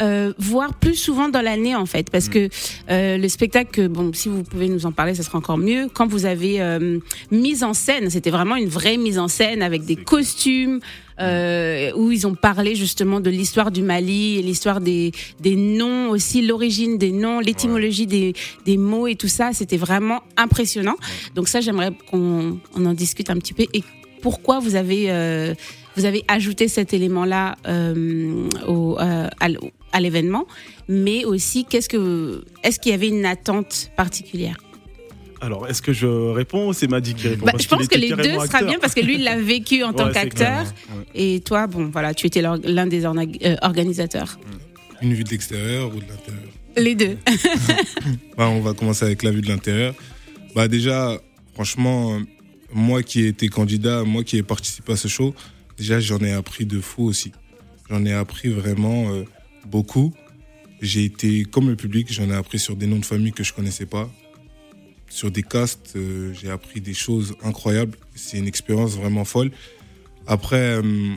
euh, 0.00 0.32
voir 0.38 0.74
plus 0.74 0.94
souvent 0.94 1.28
dans 1.28 1.40
l'année 1.40 1.74
en 1.74 1.86
fait 1.86 2.10
parce 2.10 2.28
que 2.28 2.48
euh, 2.90 3.16
le 3.18 3.28
spectacle 3.28 3.88
bon 3.88 4.12
si 4.12 4.28
vous 4.28 4.42
pouvez 4.42 4.68
nous 4.68 4.86
en 4.86 4.92
parler 4.92 5.14
ça 5.14 5.22
sera 5.22 5.38
encore 5.38 5.58
mieux. 5.58 5.88
Quand 5.92 6.06
vous 6.06 6.26
avez 6.26 6.60
euh, 6.60 6.98
mise 7.30 7.64
en 7.64 7.74
scène 7.74 8.10
c'était 8.10 8.30
vraiment 8.30 8.56
une 8.56 8.68
vraie 8.68 8.96
mise 8.96 9.18
en 9.18 9.28
scène 9.28 9.62
avec 9.62 9.84
des 9.84 9.96
costumes 9.96 10.80
euh, 11.20 11.90
où 11.96 12.12
ils 12.12 12.26
ont 12.28 12.36
parlé 12.36 12.76
justement 12.76 13.20
de 13.20 13.30
l'histoire 13.30 13.70
du 13.70 13.82
Mali 13.82 14.40
l'histoire 14.42 14.80
des, 14.80 15.12
des 15.40 15.56
noms 15.56 16.10
aussi 16.10 16.42
l'origine 16.42 16.96
des 16.96 17.10
noms 17.10 17.40
l'étymologie 17.40 18.06
des, 18.06 18.34
des 18.64 18.76
mots 18.76 19.06
et 19.06 19.16
tout 19.16 19.28
ça. 19.28 19.52
C'était 19.52 19.76
vraiment 19.76 20.20
impressionnant. 20.36 20.96
Donc 21.34 21.48
ça 21.48 21.60
j'aimerais 21.60 21.90
qu'on 22.10 22.58
on 22.74 22.86
en 22.86 22.94
discute 22.94 23.30
un 23.30 23.36
petit 23.36 23.54
peu 23.54 23.64
et 23.72 23.82
pourquoi 24.22 24.60
vous 24.60 24.74
avez 24.74 25.10
euh, 25.10 25.54
vous 25.96 26.04
avez 26.04 26.24
ajouté 26.28 26.68
cet 26.68 26.94
élément-là 26.94 27.56
euh, 27.66 28.48
au, 28.66 28.96
euh, 29.00 29.28
à 29.92 30.00
l'événement, 30.00 30.46
mais 30.88 31.24
aussi 31.24 31.64
qu'est-ce 31.64 31.88
que 31.88 32.44
est-ce 32.62 32.78
qu'il 32.78 32.92
y 32.92 32.94
avait 32.94 33.08
une 33.08 33.24
attente 33.26 33.90
particulière? 33.96 34.56
Alors, 35.40 35.68
est-ce 35.68 35.80
que 35.82 35.92
je 35.92 36.06
réponds 36.06 36.68
ou 36.68 36.72
c'est 36.72 36.88
Madi 36.88 37.14
qui 37.14 37.28
répond? 37.28 37.46
Bah, 37.46 37.52
Parce 37.52 37.62
Je 37.64 37.68
pense 37.68 37.86
que 37.86 37.96
les 37.96 38.08
deux 38.10 38.16
carrément 38.16 38.34
sera 38.44 38.58
acteur. 38.58 38.68
bien 38.68 38.78
parce 38.80 38.94
que 38.94 39.00
lui 39.00 39.14
il 39.14 39.24
l'a 39.24 39.36
vécu 39.40 39.84
en 39.84 39.92
tant 39.98 40.06
Ouais, 40.06 40.12
qu'acteur. 40.12 40.64
Ouais. 40.64 41.04
et 41.14 41.40
toi 41.40 41.66
bon 41.68 41.90
voilà 41.92 42.12
tu 42.12 42.26
étais 42.26 42.42
l'un 42.42 42.86
des 42.86 43.04
euh, 43.06 43.56
organisateurs. 43.62 44.38
Une 45.00 45.14
vue 45.14 45.22
de 45.24 45.30
l'extérieur 45.30 45.88
ou 45.94 46.00
de 46.00 46.06
l'intérieur? 46.08 46.42
Les 46.76 46.94
deux. 46.96 47.16
Bah, 48.36 48.48
On 48.48 48.60
va 48.60 48.72
commencer 48.74 49.04
avec 49.04 49.22
la 49.22 49.30
vue 49.30 49.40
de 49.40 49.48
l'intérieur. 49.48 49.94
Bah, 50.54 50.66
déjà, 50.68 51.16
franchement, 51.54 52.14
euh, 52.14 52.20
moi 52.72 53.02
qui 53.02 53.22
ai 53.22 53.28
été 53.28 53.48
candidat, 53.48 54.04
moi 54.04 54.24
qui 54.24 54.36
ai 54.36 54.42
participé 54.42 54.92
à 54.92 54.96
ce 54.96 55.08
show, 55.08 55.34
déjà 55.76 56.00
j'en 56.00 56.18
ai 56.18 56.32
appris 56.32 56.66
de 56.66 56.80
fou 56.80 57.04
aussi. 57.04 57.32
J'en 57.88 58.04
ai 58.04 58.12
appris 58.12 58.48
vraiment 58.48 59.12
euh, 59.12 59.24
beaucoup. 59.66 60.12
J'ai 60.80 61.04
été, 61.04 61.44
comme 61.44 61.68
le 61.68 61.76
public, 61.76 62.12
j'en 62.12 62.30
ai 62.30 62.34
appris 62.34 62.58
sur 62.58 62.76
des 62.76 62.86
noms 62.86 62.98
de 62.98 63.04
famille 63.04 63.32
que 63.32 63.42
je 63.42 63.52
connaissais 63.52 63.86
pas. 63.86 64.10
Sur 65.08 65.30
des 65.30 65.42
castes, 65.42 65.94
euh, 65.96 66.34
j'ai 66.34 66.50
appris 66.50 66.80
des 66.80 66.94
choses 66.94 67.34
incroyables. 67.42 67.96
C'est 68.14 68.38
une 68.38 68.46
expérience 68.46 68.92
vraiment 68.96 69.24
folle. 69.24 69.50
Après, 70.26 70.82
euh, 70.82 71.14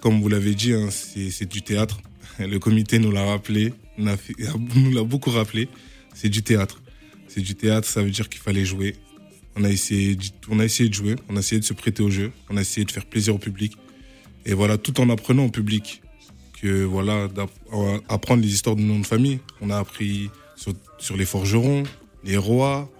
comme 0.00 0.20
vous 0.20 0.28
l'avez 0.28 0.54
dit, 0.54 0.72
hein, 0.72 0.88
c'est 0.90 1.48
du 1.48 1.62
théâtre. 1.62 2.00
Le 2.38 2.58
comité 2.58 2.98
nous 2.98 3.10
l'a 3.10 3.24
rappelé, 3.24 3.74
nous 3.98 4.92
l'a 4.92 5.02
beaucoup 5.02 5.30
rappelé. 5.30 5.68
C'est 6.14 6.28
du 6.28 6.42
théâtre. 6.42 6.80
C'est 7.28 7.40
du 7.40 7.56
théâtre, 7.56 7.88
ça 7.88 8.02
veut 8.02 8.10
dire 8.10 8.28
qu'il 8.28 8.40
fallait 8.40 8.64
jouer. 8.64 8.94
On 9.56 9.64
a, 9.64 9.70
essayé, 9.70 10.16
de- 10.16 10.22
on 10.50 10.58
a 10.60 10.64
essayé 10.64 10.88
de 10.88 10.94
jouer, 10.94 11.16
on 11.28 11.36
a 11.36 11.40
essayé 11.40 11.58
de 11.60 11.64
se 11.64 11.72
prêter 11.72 12.02
au 12.02 12.10
jeu, 12.10 12.30
on 12.50 12.56
a 12.56 12.60
essayé 12.60 12.84
de 12.84 12.90
faire 12.90 13.06
plaisir 13.06 13.34
au 13.34 13.38
public. 13.38 13.76
Et 14.44 14.52
voilà, 14.54 14.76
tout 14.76 15.00
en 15.00 15.08
apprenant 15.08 15.46
au 15.46 15.50
public 15.50 16.02
que 16.60 16.84
voilà, 16.84 17.28
euh, 17.72 17.98
apprendre 18.08 18.42
les 18.42 18.52
histoires 18.52 18.76
de 18.76 18.82
noms 18.82 18.98
de 19.00 19.06
famille. 19.06 19.38
On 19.60 19.70
a 19.70 19.78
appris 19.78 20.30
sur, 20.56 20.72
sur 20.98 21.16
les 21.16 21.24
forgerons, 21.26 21.84
les 22.24 22.36
rois, 22.36 22.90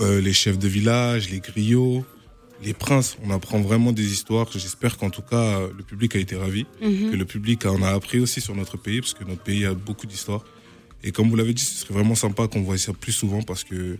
euh, 0.00 0.20
les 0.20 0.32
chefs 0.32 0.58
de 0.58 0.68
village, 0.68 1.30
les 1.30 1.40
griots, 1.40 2.04
les 2.64 2.74
princes. 2.74 3.16
On 3.24 3.30
apprend 3.30 3.60
vraiment 3.60 3.92
des 3.92 4.12
histoires. 4.12 4.48
J'espère 4.52 4.96
qu'en 4.98 5.10
tout 5.10 5.22
cas, 5.22 5.36
euh, 5.60 5.68
le 5.76 5.82
public 5.84 6.16
a 6.16 6.18
été 6.18 6.34
ravi 6.36 6.66
Mhm. 6.80 7.10
que 7.12 7.16
le 7.16 7.24
public 7.24 7.66
en 7.66 7.82
a 7.82 7.90
appris 7.90 8.18
aussi 8.20 8.40
sur 8.40 8.54
notre 8.56 8.76
pays, 8.76 9.00
parce 9.00 9.14
que 9.14 9.24
notre 9.24 9.42
pays 9.42 9.64
a 9.64 9.74
beaucoup 9.74 10.06
d'histoires. 10.06 10.44
Et 11.04 11.12
comme 11.12 11.28
vous 11.30 11.36
l'avez 11.36 11.54
dit, 11.54 11.62
ce 11.64 11.74
serait 11.76 11.94
vraiment 11.94 12.14
sympa 12.14 12.46
qu'on 12.48 12.62
voit 12.62 12.78
ça 12.78 12.92
plus 12.92 13.12
souvent, 13.12 13.42
parce 13.42 13.64
que 13.64 13.98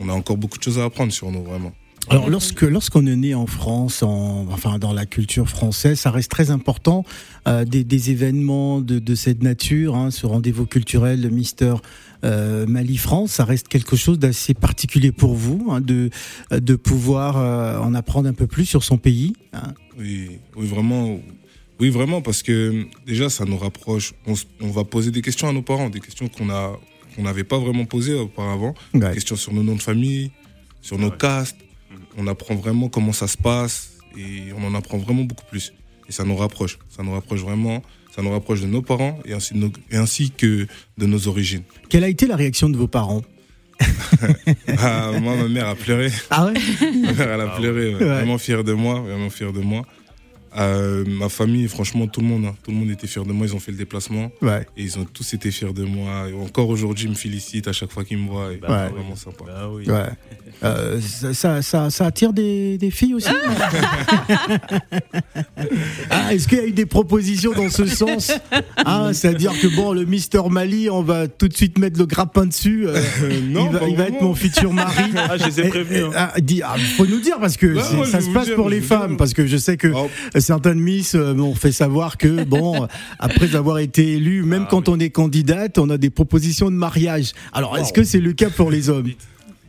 on 0.00 0.08
a 0.08 0.12
encore 0.12 0.36
beaucoup 0.36 0.58
de 0.58 0.62
choses 0.62 0.78
à 0.78 0.84
apprendre 0.84 1.12
sur 1.12 1.30
nous, 1.30 1.42
vraiment. 1.42 1.72
Alors 2.10 2.28
lorsque 2.28 2.60
lorsqu'on 2.60 3.06
est 3.06 3.16
né 3.16 3.34
en 3.34 3.46
France, 3.46 4.02
en, 4.02 4.46
enfin 4.52 4.78
dans 4.78 4.92
la 4.92 5.06
culture 5.06 5.48
française, 5.48 5.98
ça 5.98 6.10
reste 6.10 6.30
très 6.30 6.50
important 6.50 7.02
euh, 7.48 7.64
des, 7.64 7.82
des 7.82 8.10
événements 8.10 8.82
de, 8.82 8.98
de 8.98 9.14
cette 9.14 9.42
nature, 9.42 9.96
hein, 9.96 10.10
ce 10.10 10.26
rendez-vous 10.26 10.66
culturel 10.66 11.22
de 11.22 11.30
Mister 11.30 11.76
euh, 12.24 12.66
Mali 12.66 12.98
France, 12.98 13.32
ça 13.32 13.46
reste 13.46 13.68
quelque 13.68 13.96
chose 13.96 14.18
d'assez 14.18 14.52
particulier 14.52 15.12
pour 15.12 15.34
vous, 15.34 15.68
hein, 15.70 15.80
de 15.80 16.10
de 16.50 16.76
pouvoir 16.76 17.38
euh, 17.38 17.78
en 17.78 17.94
apprendre 17.94 18.28
un 18.28 18.34
peu 18.34 18.46
plus 18.46 18.66
sur 18.66 18.84
son 18.84 18.98
pays. 18.98 19.32
hein. 19.54 19.72
Oui, 19.98 20.32
oui, 20.56 20.66
vraiment. 20.66 21.18
Oui, 21.80 21.90
vraiment, 21.90 22.22
parce 22.22 22.42
que 22.42 22.86
déjà, 23.06 23.28
ça 23.28 23.44
nous 23.46 23.56
rapproche. 23.58 24.12
On 24.60 24.68
va 24.70 24.84
poser 24.84 25.10
des 25.10 25.22
questions 25.22 25.48
à 25.48 25.52
nos 25.52 25.62
parents, 25.62 25.90
des 25.90 26.00
questions 26.00 26.28
qu'on 26.28 26.48
a 26.50 26.78
qu'on 27.14 27.22
n'avait 27.22 27.44
pas 27.44 27.58
vraiment 27.58 27.84
posées 27.84 28.14
auparavant. 28.14 28.74
Ouais. 28.92 29.00
Des 29.08 29.14
questions 29.14 29.36
sur 29.36 29.52
nos 29.52 29.62
noms 29.62 29.76
de 29.76 29.82
famille, 29.82 30.30
sur 30.82 30.98
nos 30.98 31.10
castes. 31.10 31.56
On 32.16 32.26
apprend 32.26 32.54
vraiment 32.54 32.88
comment 32.88 33.12
ça 33.12 33.26
se 33.28 33.36
passe. 33.36 33.90
et 34.16 34.52
on 34.56 34.64
en 34.64 34.74
apprend 34.74 34.98
vraiment 34.98 35.24
beaucoup 35.24 35.44
plus. 35.50 35.72
Et 36.08 36.12
ça 36.12 36.24
nous 36.24 36.36
rapproche. 36.36 36.78
Ça 36.88 37.02
nous 37.02 37.12
rapproche 37.12 37.40
vraiment. 37.40 37.82
Ça 38.14 38.22
nous 38.22 38.30
rapproche 38.30 38.60
de 38.60 38.66
nos 38.68 38.80
parents 38.82 39.18
et 39.24 39.32
ainsi, 39.32 39.56
nos- 39.56 39.72
et 39.90 39.96
ainsi 39.96 40.30
que 40.30 40.68
de 40.98 41.06
nos 41.06 41.26
origines. 41.26 41.62
Quelle 41.88 42.04
a 42.04 42.08
été 42.08 42.26
la 42.28 42.36
réaction 42.36 42.68
de 42.70 42.76
vos 42.76 42.86
parents 42.86 43.22
Ah, 44.78 45.10
moi, 45.20 45.34
ma 45.36 45.48
mère 45.48 45.68
a 45.68 45.74
pleuré. 45.74 46.10
Ah 46.30 46.46
ouais 46.46 46.52
Ma 47.02 47.12
mère, 47.12 47.30
elle 47.32 47.40
a 47.40 47.48
pleuré. 47.56 47.88
ouais. 47.94 48.00
Ouais. 48.00 48.06
Vraiment 48.06 48.38
fière 48.38 48.62
de 48.64 48.72
moi. 48.72 49.00
Vraiment 49.00 49.30
fière 49.30 49.52
de 49.52 49.60
moi. 49.60 49.82
Euh, 50.56 51.04
ma 51.06 51.28
famille, 51.28 51.66
franchement, 51.68 52.06
tout 52.06 52.20
le 52.20 52.26
monde, 52.26 52.44
hein, 52.46 52.54
tout 52.62 52.70
le 52.70 52.76
monde 52.76 52.90
était 52.90 53.06
fier 53.06 53.24
de 53.24 53.32
moi. 53.32 53.46
Ils 53.46 53.54
ont 53.54 53.60
fait 53.60 53.72
le 53.72 53.76
déplacement 53.78 54.30
Ouais. 54.42 54.66
et 54.76 54.82
ils 54.82 54.98
ont 54.98 55.04
tous 55.04 55.34
été 55.34 55.50
fiers 55.50 55.72
de 55.72 55.82
moi. 55.84 56.28
Et 56.28 56.32
encore 56.34 56.68
aujourd'hui, 56.68 57.06
ils 57.06 57.10
me 57.10 57.14
félicitent 57.16 57.66
à 57.68 57.72
chaque 57.72 57.90
fois 57.92 58.04
qu'ils 58.04 58.18
me 58.18 58.28
voient. 58.28 58.52
Et 58.52 58.56
Bah, 58.58 58.68
c'est 58.68 58.94
ouais. 58.94 59.00
vraiment 59.00 59.16
sympa. 59.16 59.44
Bah 59.46 59.68
oui. 59.72 59.88
Ouais. 59.90 60.08
Euh, 60.62 61.00
ça, 61.00 61.34
ça, 61.34 61.62
ça- 61.62 61.90
ça 61.90 62.06
attire 62.06 62.32
des, 62.32 62.78
des 62.78 62.90
filles 62.92 63.14
aussi 63.14 63.28
ah, 66.10 66.32
Est-ce 66.32 66.48
qu'il 66.48 66.58
y 66.58 66.60
a 66.60 66.66
eu 66.66 66.72
des 66.72 66.86
propositions 66.86 67.52
dans 67.52 67.70
ce 67.70 67.86
sens 67.86 68.32
ah, 68.84 69.10
C'est-à-dire 69.12 69.52
que 69.60 69.66
bon, 69.74 69.92
le 69.92 70.04
Mister 70.04 70.40
Mali, 70.50 70.88
on 70.90 71.02
va 71.02 71.28
tout 71.28 71.48
de 71.48 71.54
suite 71.56 71.78
mettre 71.78 71.98
le 71.98 72.06
grappin 72.06 72.46
dessus. 72.46 72.86
euh, 72.86 73.00
non, 73.48 73.68
il 73.70 73.72
va, 73.78 73.88
il 73.88 73.96
va 73.96 74.04
être 74.08 74.20
mon 74.22 74.34
futur 74.34 74.72
mari. 74.72 75.04
Ah, 75.16 75.36
je 75.38 75.46
les 75.46 75.60
ai 75.60 75.68
prévenus. 75.68 76.04
hein. 76.06 76.30
ah, 76.34 76.40
dis- 76.40 76.62
ah, 76.62 76.76
faut 76.96 77.06
nous 77.06 77.20
dire 77.20 77.38
parce 77.40 77.56
que 77.56 77.66
ouais, 77.66 78.06
ça 78.06 78.20
se 78.20 78.28
passe 78.30 78.46
dire, 78.46 78.56
pour 78.56 78.68
les 78.68 78.80
dire. 78.80 78.88
femmes 78.88 79.16
parce 79.16 79.32
que 79.32 79.46
je 79.46 79.56
sais 79.56 79.76
que 79.76 79.88
Oh, 79.94 80.08
certaines 80.44 80.78
Miss 80.80 81.14
euh, 81.14 81.34
m'ont 81.34 81.54
fait 81.54 81.72
savoir 81.72 82.16
que 82.18 82.44
bon 82.44 82.86
après 83.18 83.56
avoir 83.56 83.78
été 83.78 84.12
élu 84.12 84.42
même 84.44 84.64
Ah, 84.66 84.68
quand 84.70 84.88
oui. 84.88 84.94
on 84.96 85.00
est 85.00 85.10
candidate 85.10 85.78
on 85.78 85.90
a 85.90 85.98
des 85.98 86.10
propositions 86.10 86.66
de 86.70 86.76
mariage 86.76 87.32
alors 87.52 87.76
est-ce 87.78 87.92
que 87.92 88.04
c'est 88.04 88.20
le 88.20 88.32
cas 88.32 88.50
pour 88.50 88.70
les 88.70 88.88
hommes? 88.90 89.10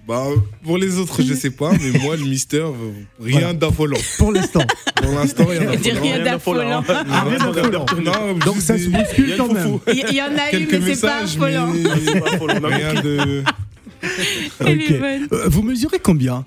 Bah, 0.08 0.24
pour 0.64 0.78
les 0.78 1.00
autres, 1.00 1.24
je 1.24 1.34
sais 1.34 1.50
pas, 1.50 1.72
mais 1.82 2.00
moi, 2.00 2.16
le 2.16 2.26
Mister, 2.26 2.58
euh, 2.60 2.92
rien 3.20 3.40
Voilà. 3.40 3.54
d'affolant. 3.54 3.98
pour 4.20 4.32
l'instant 4.32 4.62
Pour 5.02 5.12
l'instant, 5.14 5.46
rien 5.48 6.24
d'affolant. 6.24 6.84
donc 8.46 8.58
ça 8.58 8.78
se 8.78 8.88
bouscule 8.90 9.34
quand 9.36 9.52
même. 9.52 9.80
Il 9.88 10.14
y 10.16 10.22
en 10.22 10.26
a 10.28 10.56
eu, 10.56 10.68
mais 10.80 10.94
c'est 10.94 11.08
pas 11.08 11.24
affolant. 11.24 11.74
Mais 12.62 12.76
rien 12.76 13.02
de. 13.02 13.44
Elle 14.60 14.82
est 14.82 14.92
Ok. 14.94 15.00
bonne. 15.00 15.28
Euh, 15.32 15.48
vous 15.48 15.64
mesurez 15.64 15.98
combien? 15.98 16.46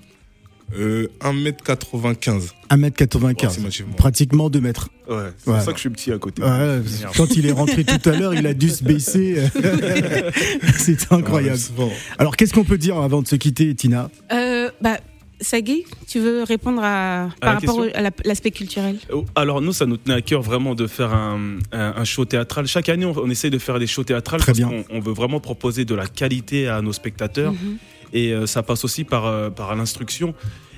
Euh, 0.77 1.07
1m95. 1.21 2.51
1m95 2.69 3.29
Approximativement. 3.31 3.93
pratiquement 3.95 4.49
2 4.49 4.61
mètres 4.61 4.89
Ouais, 5.09 5.31
c'est 5.37 5.45
pour 5.51 5.59
ça 5.61 5.71
que 5.71 5.77
je 5.77 5.81
suis 5.81 5.89
petit 5.89 6.11
à 6.11 6.19
côté. 6.19 6.43
Ouais, 6.43 6.81
quand 7.17 7.35
il 7.35 7.45
est 7.47 7.51
rentré 7.51 7.83
tout 7.83 8.07
à 8.09 8.15
l'heure 8.15 8.33
il 8.35 8.45
a 8.45 8.53
dû 8.53 8.69
se 8.69 8.83
baisser 8.83 9.37
c'est 10.77 11.11
incroyable 11.11 11.53
Ouais, 11.53 11.57
c'est 11.57 11.75
bon. 11.75 11.89
alors 12.17 12.35
qu'est-ce 12.37 12.53
qu'on 12.53 12.63
peut 12.63 12.77
dire 12.77 12.97
avant 12.99 13.21
de 13.21 13.27
se 13.27 13.35
quitter 13.35 13.73
Tina? 13.75 14.09
Euh, 14.31 14.69
bah, 14.81 14.97
Sagui, 15.41 15.85
tu 16.07 16.19
veux 16.19 16.43
répondre 16.43 16.81
à, 16.83 17.29
par 17.39 17.53
la 17.53 17.59
rapport 17.59 17.85
à 17.93 18.01
la- 18.01 18.11
l'aspect 18.25 18.51
culturel? 18.51 18.97
Oh, 19.11 19.23
Alors 19.35 19.61
nous, 19.61 19.71
ça 19.71 19.85
nous 19.85 19.95
tenait 19.95 20.15
à 20.17 20.21
cœur 20.21 20.41
vraiment 20.41 20.75
de 20.75 20.85
faire 20.85 21.13
un, 21.13 21.59
un- 21.71 21.93
un 21.95 22.03
show 22.03 22.25
théâtral. 22.25 22.67
Chaque 22.67 22.89
année, 22.89 23.05
on, 23.05 23.13
on 23.17 23.29
essaie 23.29 23.49
de 23.49 23.57
faire 23.57 23.79
des 23.79 23.87
shows 23.87 24.03
théâtrales 24.03 24.41
Très 24.41 24.47
parce 24.51 24.57
bien. 24.59 24.67
qu'on 24.67 24.97
on 24.97 24.99
veut 24.99 25.13
vraiment 25.13 25.39
proposer 25.39 25.85
de 25.85 25.95
la 25.95 26.07
qualité 26.07 26.67
à 26.67 26.81
nos 26.81 26.91
spectateurs 26.93 27.53
Mhm. 27.53 27.77
Et 28.13 28.33
euh, 28.33 28.45
ça 28.45 28.63
passe 28.63 28.83
aussi 28.85 29.03
par, 29.03 29.25
euh, 29.25 29.49
par 29.49 29.75
l'instruction. 29.75 30.33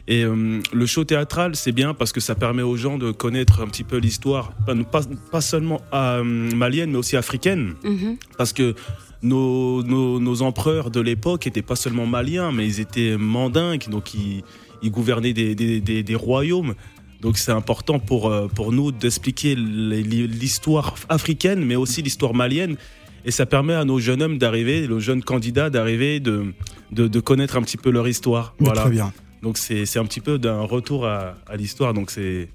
Et 0.07 0.23
euh, 0.25 0.59
le 0.73 0.85
show 0.87 1.03
théâtral, 1.03 1.55
c'est 1.55 1.71
bien 1.71 1.93
parce 1.93 2.11
que 2.11 2.19
ça 2.19 2.33
permet 2.35 2.63
aux 2.63 2.75
gens 2.75 2.97
de 2.97 3.11
connaître 3.11 3.61
un 3.61 3.67
petit 3.67 3.83
peu 3.83 3.97
l'histoire, 3.97 4.51
pas, 5.31 5.41
seulement 5.41 5.79
euh, 5.93 6.23
malienne, 6.23 6.91
mais 6.91 6.97
aussi 6.97 7.15
africaine 7.17 7.75
Mhm. 7.83 8.17
parce 8.37 8.51
que 8.51 8.73
nos, 9.21 9.83
nos, 9.83 10.19
nos 10.19 10.41
empereurs 10.41 10.89
de 10.89 10.99
l'époque 10.99 11.45
n'étaient 11.45 11.61
pas 11.61 11.75
seulement 11.75 12.07
maliens, 12.07 12.51
mais 12.51 12.65
ils 12.65 12.79
étaient 12.79 13.15
mandingues, 13.17 13.87
donc 13.89 14.15
ils, 14.15 14.43
ils 14.81 14.89
gouvernaient 14.91 15.33
des, 15.33 15.53
des, 15.53 15.79
des- 15.79 16.01
des 16.03 16.15
royaumes. 16.15 16.73
Donc 17.21 17.37
c'est 17.37 17.51
important 17.51 17.99
pour, 17.99 18.33
pour 18.55 18.71
nous 18.71 18.91
d'expliquer 18.91 19.53
l'histoire 19.55 20.95
africaine, 21.09 21.63
mais 21.63 21.75
aussi 21.75 22.01
l'histoire 22.01 22.33
malienne. 22.33 22.77
Et 23.25 23.31
ça 23.31 23.45
permet 23.45 23.73
à 23.73 23.85
nos 23.85 23.99
jeunes 23.99 24.21
hommes 24.23 24.37
d'arriver, 24.37 24.87
nos 24.87 24.99
jeunes 24.99 25.23
candidats 25.23 25.69
d'arriver, 25.69 26.19
de, 26.19 26.53
de, 26.91 27.07
de 27.07 27.19
connaître 27.19 27.55
un 27.57 27.61
petit 27.61 27.77
peu 27.77 27.91
leur 27.91 28.07
histoire. 28.07 28.55
Voilà. 28.59 28.81
très 28.81 28.91
bien 28.91 29.13
Donc 29.43 29.57
c'est 29.57 29.97
un 29.97 30.05
petit 30.05 30.21
peu 30.21 30.37
d'un 30.39 30.61
retour 30.61 31.05
à, 31.05 31.35
à 31.47 31.55
l'histoire. 31.55 31.93
Donc 31.93 32.09
c'est 32.11 32.49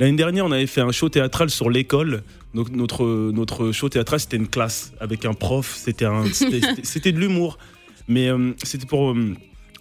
l'année 0.00 0.16
dernière, 0.16 0.46
on 0.46 0.52
avait 0.52 0.66
fait 0.66 0.80
un 0.80 0.92
show 0.92 1.08
théâtral 1.08 1.50
sur 1.50 1.68
l'école. 1.70 2.22
Donc 2.54 2.70
notre 2.70 3.04
notre 3.32 3.72
show 3.72 3.88
théâtral 3.90 4.18
c'était 4.20 4.38
une 4.38 4.48
classe 4.48 4.92
avec 5.00 5.24
un 5.26 5.34
prof. 5.34 5.74
C'était 5.76 6.06
un 6.06 6.24
c'était- 6.32 7.12
de 7.12 7.18
l'humour, 7.18 7.58
mais 8.08 8.28
euh, 8.30 8.52
c'était 8.62 8.86
pour 8.86 9.10
euh, 9.10 9.34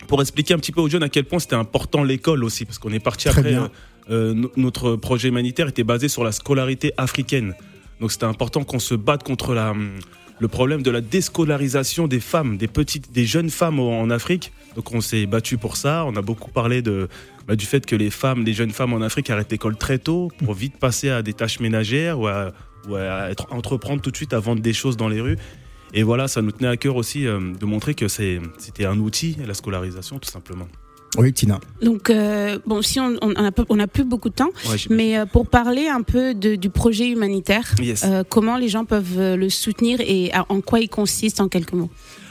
pour 0.07 0.21
expliquer 0.21 0.53
un 0.53 0.57
petit 0.59 0.71
peu 0.73 0.81
aux 0.81 0.89
jeunes 0.89 1.03
à 1.03 1.09
quel 1.09 1.23
point 1.23 1.39
c'était 1.39 1.55
important 1.55 2.03
l'école 2.03 2.43
aussi, 2.43 2.65
parce 2.65 2.77
qu'on 2.79 2.91
est 2.91 2.99
parti 2.99 3.29
Très 3.29 3.39
après. 3.39 3.69
euh, 4.11 4.33
no- 4.33 4.51
notre 4.57 4.95
projet 4.97 5.29
humanitaire 5.29 5.69
était 5.69 5.83
basé 5.85 6.07
sur 6.09 6.23
la 6.25 6.31
scolarité 6.33 6.91
africaine. 6.97 7.53
Donc 7.99 8.11
c'était 8.11 8.25
important 8.25 8.63
qu'on 8.63 8.79
se 8.79 8.95
batte 8.95 9.23
contre 9.23 9.53
la, 9.53 9.73
le 10.39 10.47
problème 10.47 10.83
de 10.83 10.91
la 10.91 11.01
déscolarisation 11.01 12.07
des 12.07 12.19
femmes, 12.19 12.57
des 12.57 12.67
petites, 12.67 13.11
des 13.11 13.25
jeunes 13.25 13.49
femmes 13.49 13.79
en 13.79 14.09
Afrique. 14.09 14.51
Donc 14.75 14.93
on 14.93 15.01
s'est 15.01 15.25
battu 15.25 15.57
pour 15.57 15.77
ça. 15.77 16.05
On 16.05 16.15
a 16.15 16.21
beaucoup 16.21 16.51
parlé 16.51 16.81
de, 16.81 17.07
bah, 17.47 17.55
du 17.55 17.65
fait 17.65 17.85
que 17.85 17.95
les 17.95 18.09
femmes, 18.09 18.43
les 18.43 18.53
jeunes 18.53 18.71
femmes 18.71 18.93
en 18.93 19.01
Afrique 19.01 19.29
arrêtent 19.29 19.51
l'école 19.51 19.77
très 19.77 19.97
tôt 19.97 20.29
pour 20.37 20.53
vite 20.53 20.77
passer 20.77 21.09
à 21.09 21.21
des 21.21 21.33
tâches 21.33 21.59
ménagères 21.59 22.19
ou 22.19 22.27
à, 22.27 22.51
être, 23.29 23.47
entreprendre 23.51 24.01
tout 24.01 24.11
de 24.11 24.15
suite 24.15 24.33
à 24.33 24.39
vendre 24.39 24.61
des 24.61 24.73
choses 24.73 24.97
dans 24.97 25.09
les 25.09 25.21
rues. 25.21 25.37
Et 25.93 26.03
voilà, 26.03 26.27
ça 26.27 26.41
nous 26.41 26.51
tenait 26.51 26.67
à 26.67 26.77
cœur 26.77 26.97
aussi 26.97 27.25
euh, 27.25 27.39
de 27.53 27.65
montrer 27.65 27.95
que 27.95 28.07
c'était 28.07 28.85
un 28.85 28.97
outil, 28.99 29.37
la 29.45 29.53
scolarisation, 29.53 30.19
tout 30.19 30.29
simplement. 30.29 30.67
Oui 31.17 31.33
Tina 31.33 31.59
Donc, 31.81 32.09
euh, 32.09 32.59
bon, 32.65 32.81
si 32.81 32.99
on 32.99 33.15
on 33.21 33.29
n'a 33.31 33.51
on 33.69 33.75
n'a 33.75 33.87
plus 33.87 34.03
beaucoup 34.03 34.29
de 34.29 34.35
temps, 34.35 34.49
Ouais, 34.69 34.75
mais 34.89 35.17
euh, 35.17 35.25
pour 35.25 35.47
parler 35.47 35.87
un 35.87 36.01
peu 36.01 36.33
de- 36.33 36.55
du 36.55 36.69
projet 36.69 37.07
humanitaire, 37.09 37.73
Yes. 37.81 38.03
euh, 38.05 38.23
comment 38.27 38.57
les 38.57 38.67
gens 38.67 38.85
peuvent 38.85 39.35
le 39.35 39.49
soutenir 39.49 39.99
et 40.01 40.31
à- 40.33 40.45
en 40.49 40.61
quoi 40.61 40.79
il 40.79 40.89
consiste 40.89 41.39
en 41.41 41.47
quelques 41.47 41.73
mots? 41.73 41.89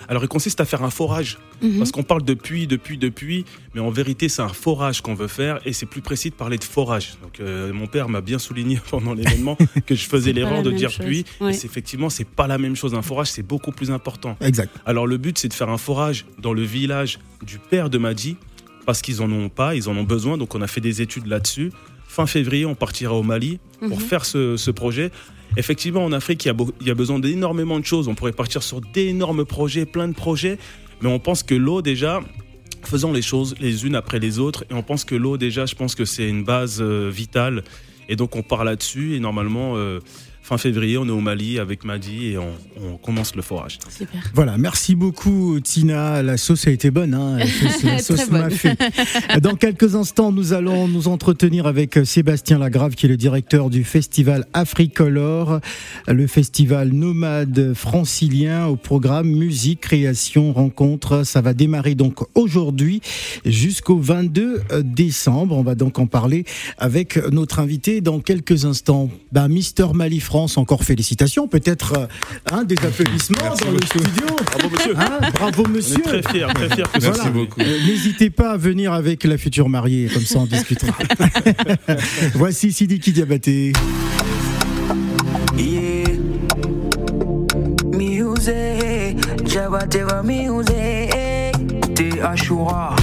Alors, 0.08 0.22
il 0.22 0.28
consiste 0.28 0.60
à 0.60 0.64
faire 0.64 0.84
un 0.84 0.90
forage. 0.90 1.38
Mhm. 1.62 1.78
Parce 1.78 1.90
qu'on 1.90 2.04
parle 2.04 2.22
de 2.22 2.34
puits, 2.34 2.68
de 2.68 2.76
puits, 2.76 2.98
de 2.98 3.08
puits, 3.08 3.44
mais 3.74 3.80
en 3.80 3.90
vérité, 3.90 4.28
c'est 4.28 4.42
un 4.42 4.48
forage 4.48 5.00
qu'on 5.00 5.14
veut 5.14 5.26
faire 5.26 5.58
et 5.64 5.72
c'est 5.72 5.86
plus 5.86 6.00
précis 6.02 6.30
de 6.30 6.34
parler 6.36 6.58
de 6.58 6.64
forage. 6.64 7.16
Donc, 7.24 7.40
euh, 7.40 7.72
mon 7.72 7.88
père 7.88 8.08
m'a 8.08 8.20
bien 8.20 8.38
souligné 8.38 8.78
pendant 8.90 9.14
l'événement 9.14 9.56
que 9.86 9.94
je 9.96 10.06
faisais 10.06 10.32
l'erreur 10.32 10.62
de 10.62 10.70
dire 10.70 10.90
chose. 10.90 11.04
puits. 11.06 11.24
Ouais. 11.40 11.52
Et 11.52 11.64
effectivement, 11.64 12.08
c'est 12.08 12.28
pas 12.28 12.46
la 12.46 12.56
même 12.58 12.76
chose. 12.76 12.94
Un 12.94 13.02
forage, 13.02 13.28
c'est 13.32 13.42
beaucoup 13.42 13.72
plus 13.72 13.90
important. 13.90 14.36
exact 14.40 14.72
Alors, 14.84 15.08
le 15.08 15.16
but, 15.16 15.38
c'est 15.38 15.48
de 15.48 15.54
faire 15.54 15.70
un 15.70 15.78
forage 15.78 16.26
dans 16.38 16.52
le 16.52 16.62
village 16.62 17.18
du 17.44 17.58
père 17.58 17.90
de 17.90 17.98
Madi 17.98 18.36
parce 18.86 19.02
qu'ils 19.02 19.20
en 19.20 19.30
ont 19.30 19.48
pas, 19.48 19.74
ils 19.74 19.88
en 19.88 19.96
ont 19.96 20.04
besoin. 20.04 20.38
Donc, 20.38 20.54
on 20.54 20.62
a 20.62 20.66
fait 20.66 20.80
des 20.80 21.02
études 21.02 21.26
là-dessus. 21.26 21.72
Fin 22.08 22.26
février, 22.26 22.64
on 22.64 22.74
partira 22.74 23.12
au 23.14 23.22
Mali 23.22 23.58
pour 23.80 23.98
Mhm. 23.98 24.04
faire 24.04 24.24
ce, 24.24 24.56
ce 24.56 24.70
projet. 24.70 25.10
Effectivement, 25.56 26.04
en 26.04 26.12
Afrique, 26.12 26.44
il 26.44 26.48
y 26.48 26.50
a, 26.50 26.54
beau- 26.54 26.72
il 26.80 26.86
y 26.86 26.90
a 26.90 26.94
besoin 26.94 27.18
d'énormément 27.18 27.78
de 27.80 27.84
choses. 27.84 28.08
On 28.08 28.14
pourrait 28.14 28.32
partir 28.32 28.62
sur 28.62 28.80
d'énormes 28.80 29.44
projets, 29.44 29.84
plein 29.86 30.08
de 30.08 30.14
projets, 30.14 30.58
mais 31.02 31.08
on 31.08 31.18
pense 31.18 31.42
que 31.42 31.54
l'eau, 31.54 31.82
déjà, 31.82 32.20
faisons 32.84 33.12
les 33.12 33.22
choses 33.22 33.54
les 33.60 33.84
unes 33.84 33.96
après 33.96 34.18
les 34.20 34.38
autres, 34.38 34.64
et 34.70 34.74
on 34.74 34.82
pense 34.82 35.04
que 35.04 35.14
l'eau, 35.14 35.36
déjà, 35.36 35.66
je 35.66 35.74
pense 35.74 35.94
que 35.94 36.04
c'est 36.04 36.28
une 36.28 36.44
base 36.44 36.78
euh, 36.80 37.10
vitale. 37.12 37.64
Et 38.08 38.14
donc, 38.16 38.36
on 38.36 38.42
part 38.42 38.64
là-dessus, 38.64 39.14
et 39.16 39.20
normalement, 39.20 39.72
euh, 39.76 39.98
fin 40.46 40.58
février, 40.58 40.96
on 40.96 41.06
est 41.06 41.10
au 41.10 41.20
Mali 41.20 41.58
avec 41.58 41.84
Madi, 41.84 42.26
et 42.28 42.38
on, 42.38 42.52
on 42.80 42.96
commence 42.98 43.34
le 43.34 43.42
forage. 43.42 43.80
Super. 43.90 44.22
Voilà, 44.32 44.56
merci 44.58 44.94
beaucoup 44.94 45.58
Tina. 45.58 46.22
La 46.22 46.36
sauce 46.36 46.68
a 46.68 46.70
été 46.70 46.92
bonne, 46.92 47.14
hein. 47.14 47.38
La 47.82 47.98
sauce, 47.98 48.30
bonne. 48.30 48.42
m'a 48.42 48.50
fait. 48.50 48.78
Dans 49.40 49.56
quelques 49.56 49.96
instants, 49.96 50.30
nous 50.30 50.52
allons 50.52 50.86
nous 50.86 51.08
entretenir 51.08 51.66
avec 51.66 51.98
Sébastien 52.04 52.60
Lagrave, 52.60 52.94
qui 52.94 53.06
est 53.06 53.08
le 53.08 53.16
directeur 53.16 53.70
du 53.70 53.82
festival 53.82 54.46
Africolor, 54.52 55.58
le 56.06 56.26
festival 56.28 56.90
nomade 56.90 57.74
francilien 57.74 58.66
au 58.66 58.76
programme 58.76 59.26
musique, 59.28 59.80
création, 59.80 60.52
rencontre. 60.52 61.24
Ça 61.24 61.40
va 61.40 61.54
démarrer 61.54 61.96
donc 61.96 62.20
aujourd'hui 62.36 63.00
jusqu'au 63.44 63.98
22 63.98 64.62
décembre. 64.84 65.56
On 65.56 65.64
va 65.64 65.74
donc 65.74 65.98
en 65.98 66.06
parler 66.06 66.44
avec 66.78 67.16
notre 67.32 67.58
invité 67.58 68.00
dans 68.00 68.20
quelques 68.20 68.64
instants. 68.64 69.10
Bah, 69.32 69.48
Mister 69.48 69.86
Mali 69.92 70.20
France, 70.20 70.35
encore 70.36 70.84
félicitations. 70.84 71.48
Peut-être 71.48 72.08
hein, 72.52 72.64
des 72.64 72.76
applaudissements 72.76 73.38
Merci 73.42 73.64
dans 73.64 73.70
le 73.72 73.78
studio. 73.86 74.26
Bravo, 74.46 74.70
monsieur 74.70 74.94
Hein, 74.96 75.18
bravo 75.34 75.64
On 75.66 75.68
monsieur. 75.70 75.98
est 76.14 76.22
très 76.22 76.32
fiers, 76.32 76.46
très 76.54 76.68
fiers 76.74 76.84
que 76.92 77.00
ça 77.00 77.10
Merci 77.10 77.28
beaucoup. 77.30 77.60
Euh, 77.60 77.78
N'hésitez 77.86 78.30
pas 78.30 78.50
à 78.52 78.56
venir 78.56 78.92
avec 78.92 79.24
la 79.24 79.38
future 79.38 79.68
mariée, 79.68 80.08
comme 80.12 80.22
ça 80.24 80.38
on 80.40 80.46
discutera. 80.46 80.96
Voici 82.34 82.72
Sidiki 82.72 83.12
Diabaté. 83.12 83.72
Yeah. 85.56 86.06
Music, 87.92 89.16
Music. 90.24 90.86
Ashura, 92.22 92.94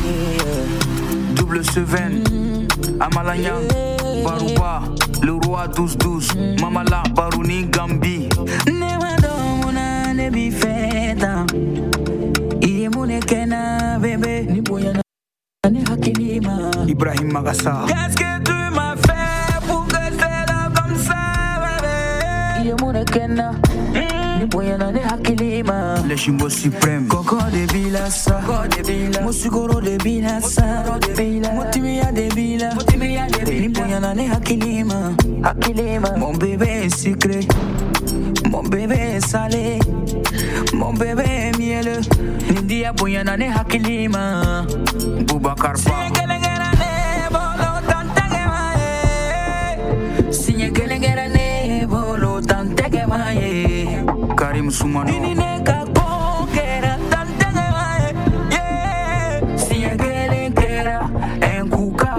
Double 1.36 1.64
Seven, 1.64 2.24
Amalanya, 3.00 3.54
Baruba, 4.24 4.84
le 5.24 5.32
roi 5.32 5.68
12-12, 5.68 6.60
Mamala 6.62 7.04
Barouni 7.16 7.66
Gambi. 7.70 8.28
Newadonguna 8.68 10.14
nebi 10.14 10.52
feta, 10.52 11.46
iemune 12.62 13.20
kena 13.20 13.98
bebe, 14.02 14.42
ni 14.44 14.62
boyana 14.62 15.02
ne 15.72 15.84
hakilima, 15.84 16.72
Ibrahim 16.88 17.32
Magasa. 17.32 17.86
Gaske 17.88 18.33
le 26.14 26.18
shimbo 26.18 26.48
supreme. 26.48 27.08
Koko 27.08 27.38
de 27.52 27.66
bilasa 27.74 28.40
musigoro 29.24 29.82
de 29.82 29.98
bilasa 29.98 30.84
motimiya 31.56 32.12
de 32.12 33.68
bonyana 33.70 34.14
ne 34.14 34.28
hakilima 34.28 35.16
mon 36.18 36.34
bébé 36.34 36.86
est 36.86 36.96
sucré. 36.96 37.48
Mon 38.52 38.62
bébé 38.64 38.96
est 39.16 39.26
salé. 39.26 39.80
Mon 40.74 40.94
bébé 40.94 41.24
est 41.26 41.58
mielleux. 41.58 42.02
Nindia 42.52 42.94
bonyana 42.94 43.36
ne 43.36 43.46
hakilima 43.46 44.66
boubacar 45.28 45.74
ba 45.74 45.92
Sinye 50.32 50.72
kelengera 50.72 51.28
ne 51.28 51.86
bolo 51.88 52.42
maye. 53.08 54.06
Karim 54.38 54.70
Sumano 54.70 55.53
who 61.76 61.92
got 61.92 62.13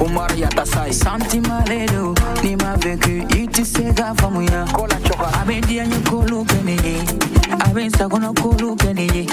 Omar 0.00 0.30
Yatasai 0.36 0.92
Santi 0.92 1.40
Maledo, 1.40 2.14
Nima 2.42 2.74
vécu 2.78 3.10
Itisega 3.36 4.14
Famuya 4.16 4.64
Kola 4.72 4.96
Choka 5.04 5.28
Abe 5.40 5.60
Dianyo 5.60 5.98
Kolu 6.08 6.44
Keneye 6.44 7.02
Abe 7.66 7.90
Sagono 7.90 8.32
Kolu 8.34 8.76
Keneye 8.76 9.26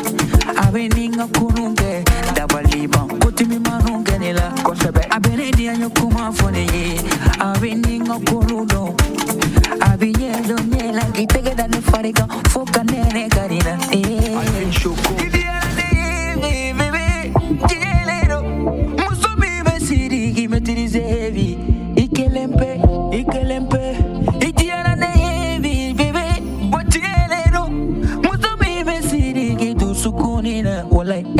Abe 0.57 0.89
Ninga 0.89 1.25
Kurunke 1.27 2.03
Dabaliban 2.35 3.07
Kutimi 3.19 3.59
Manu 3.59 4.03
Kenela 4.03 4.51
Kosebe 4.63 5.07
Abe 5.09 5.51
Dianyo 5.55 5.89
Kuma 5.89 6.31
Foneye 6.33 6.99
Abe 7.39 7.73
Ninga 7.75 8.19
Koludo 8.25 8.93
Abe 9.81 10.11
Yedo 10.13 10.55
Nyela 10.67 11.03
Itegeda 11.15 11.67
Nefarika 11.67 12.27
Foka 12.49 12.83
Nene 12.83 13.29
Karina 13.29 13.77
like 31.07 31.36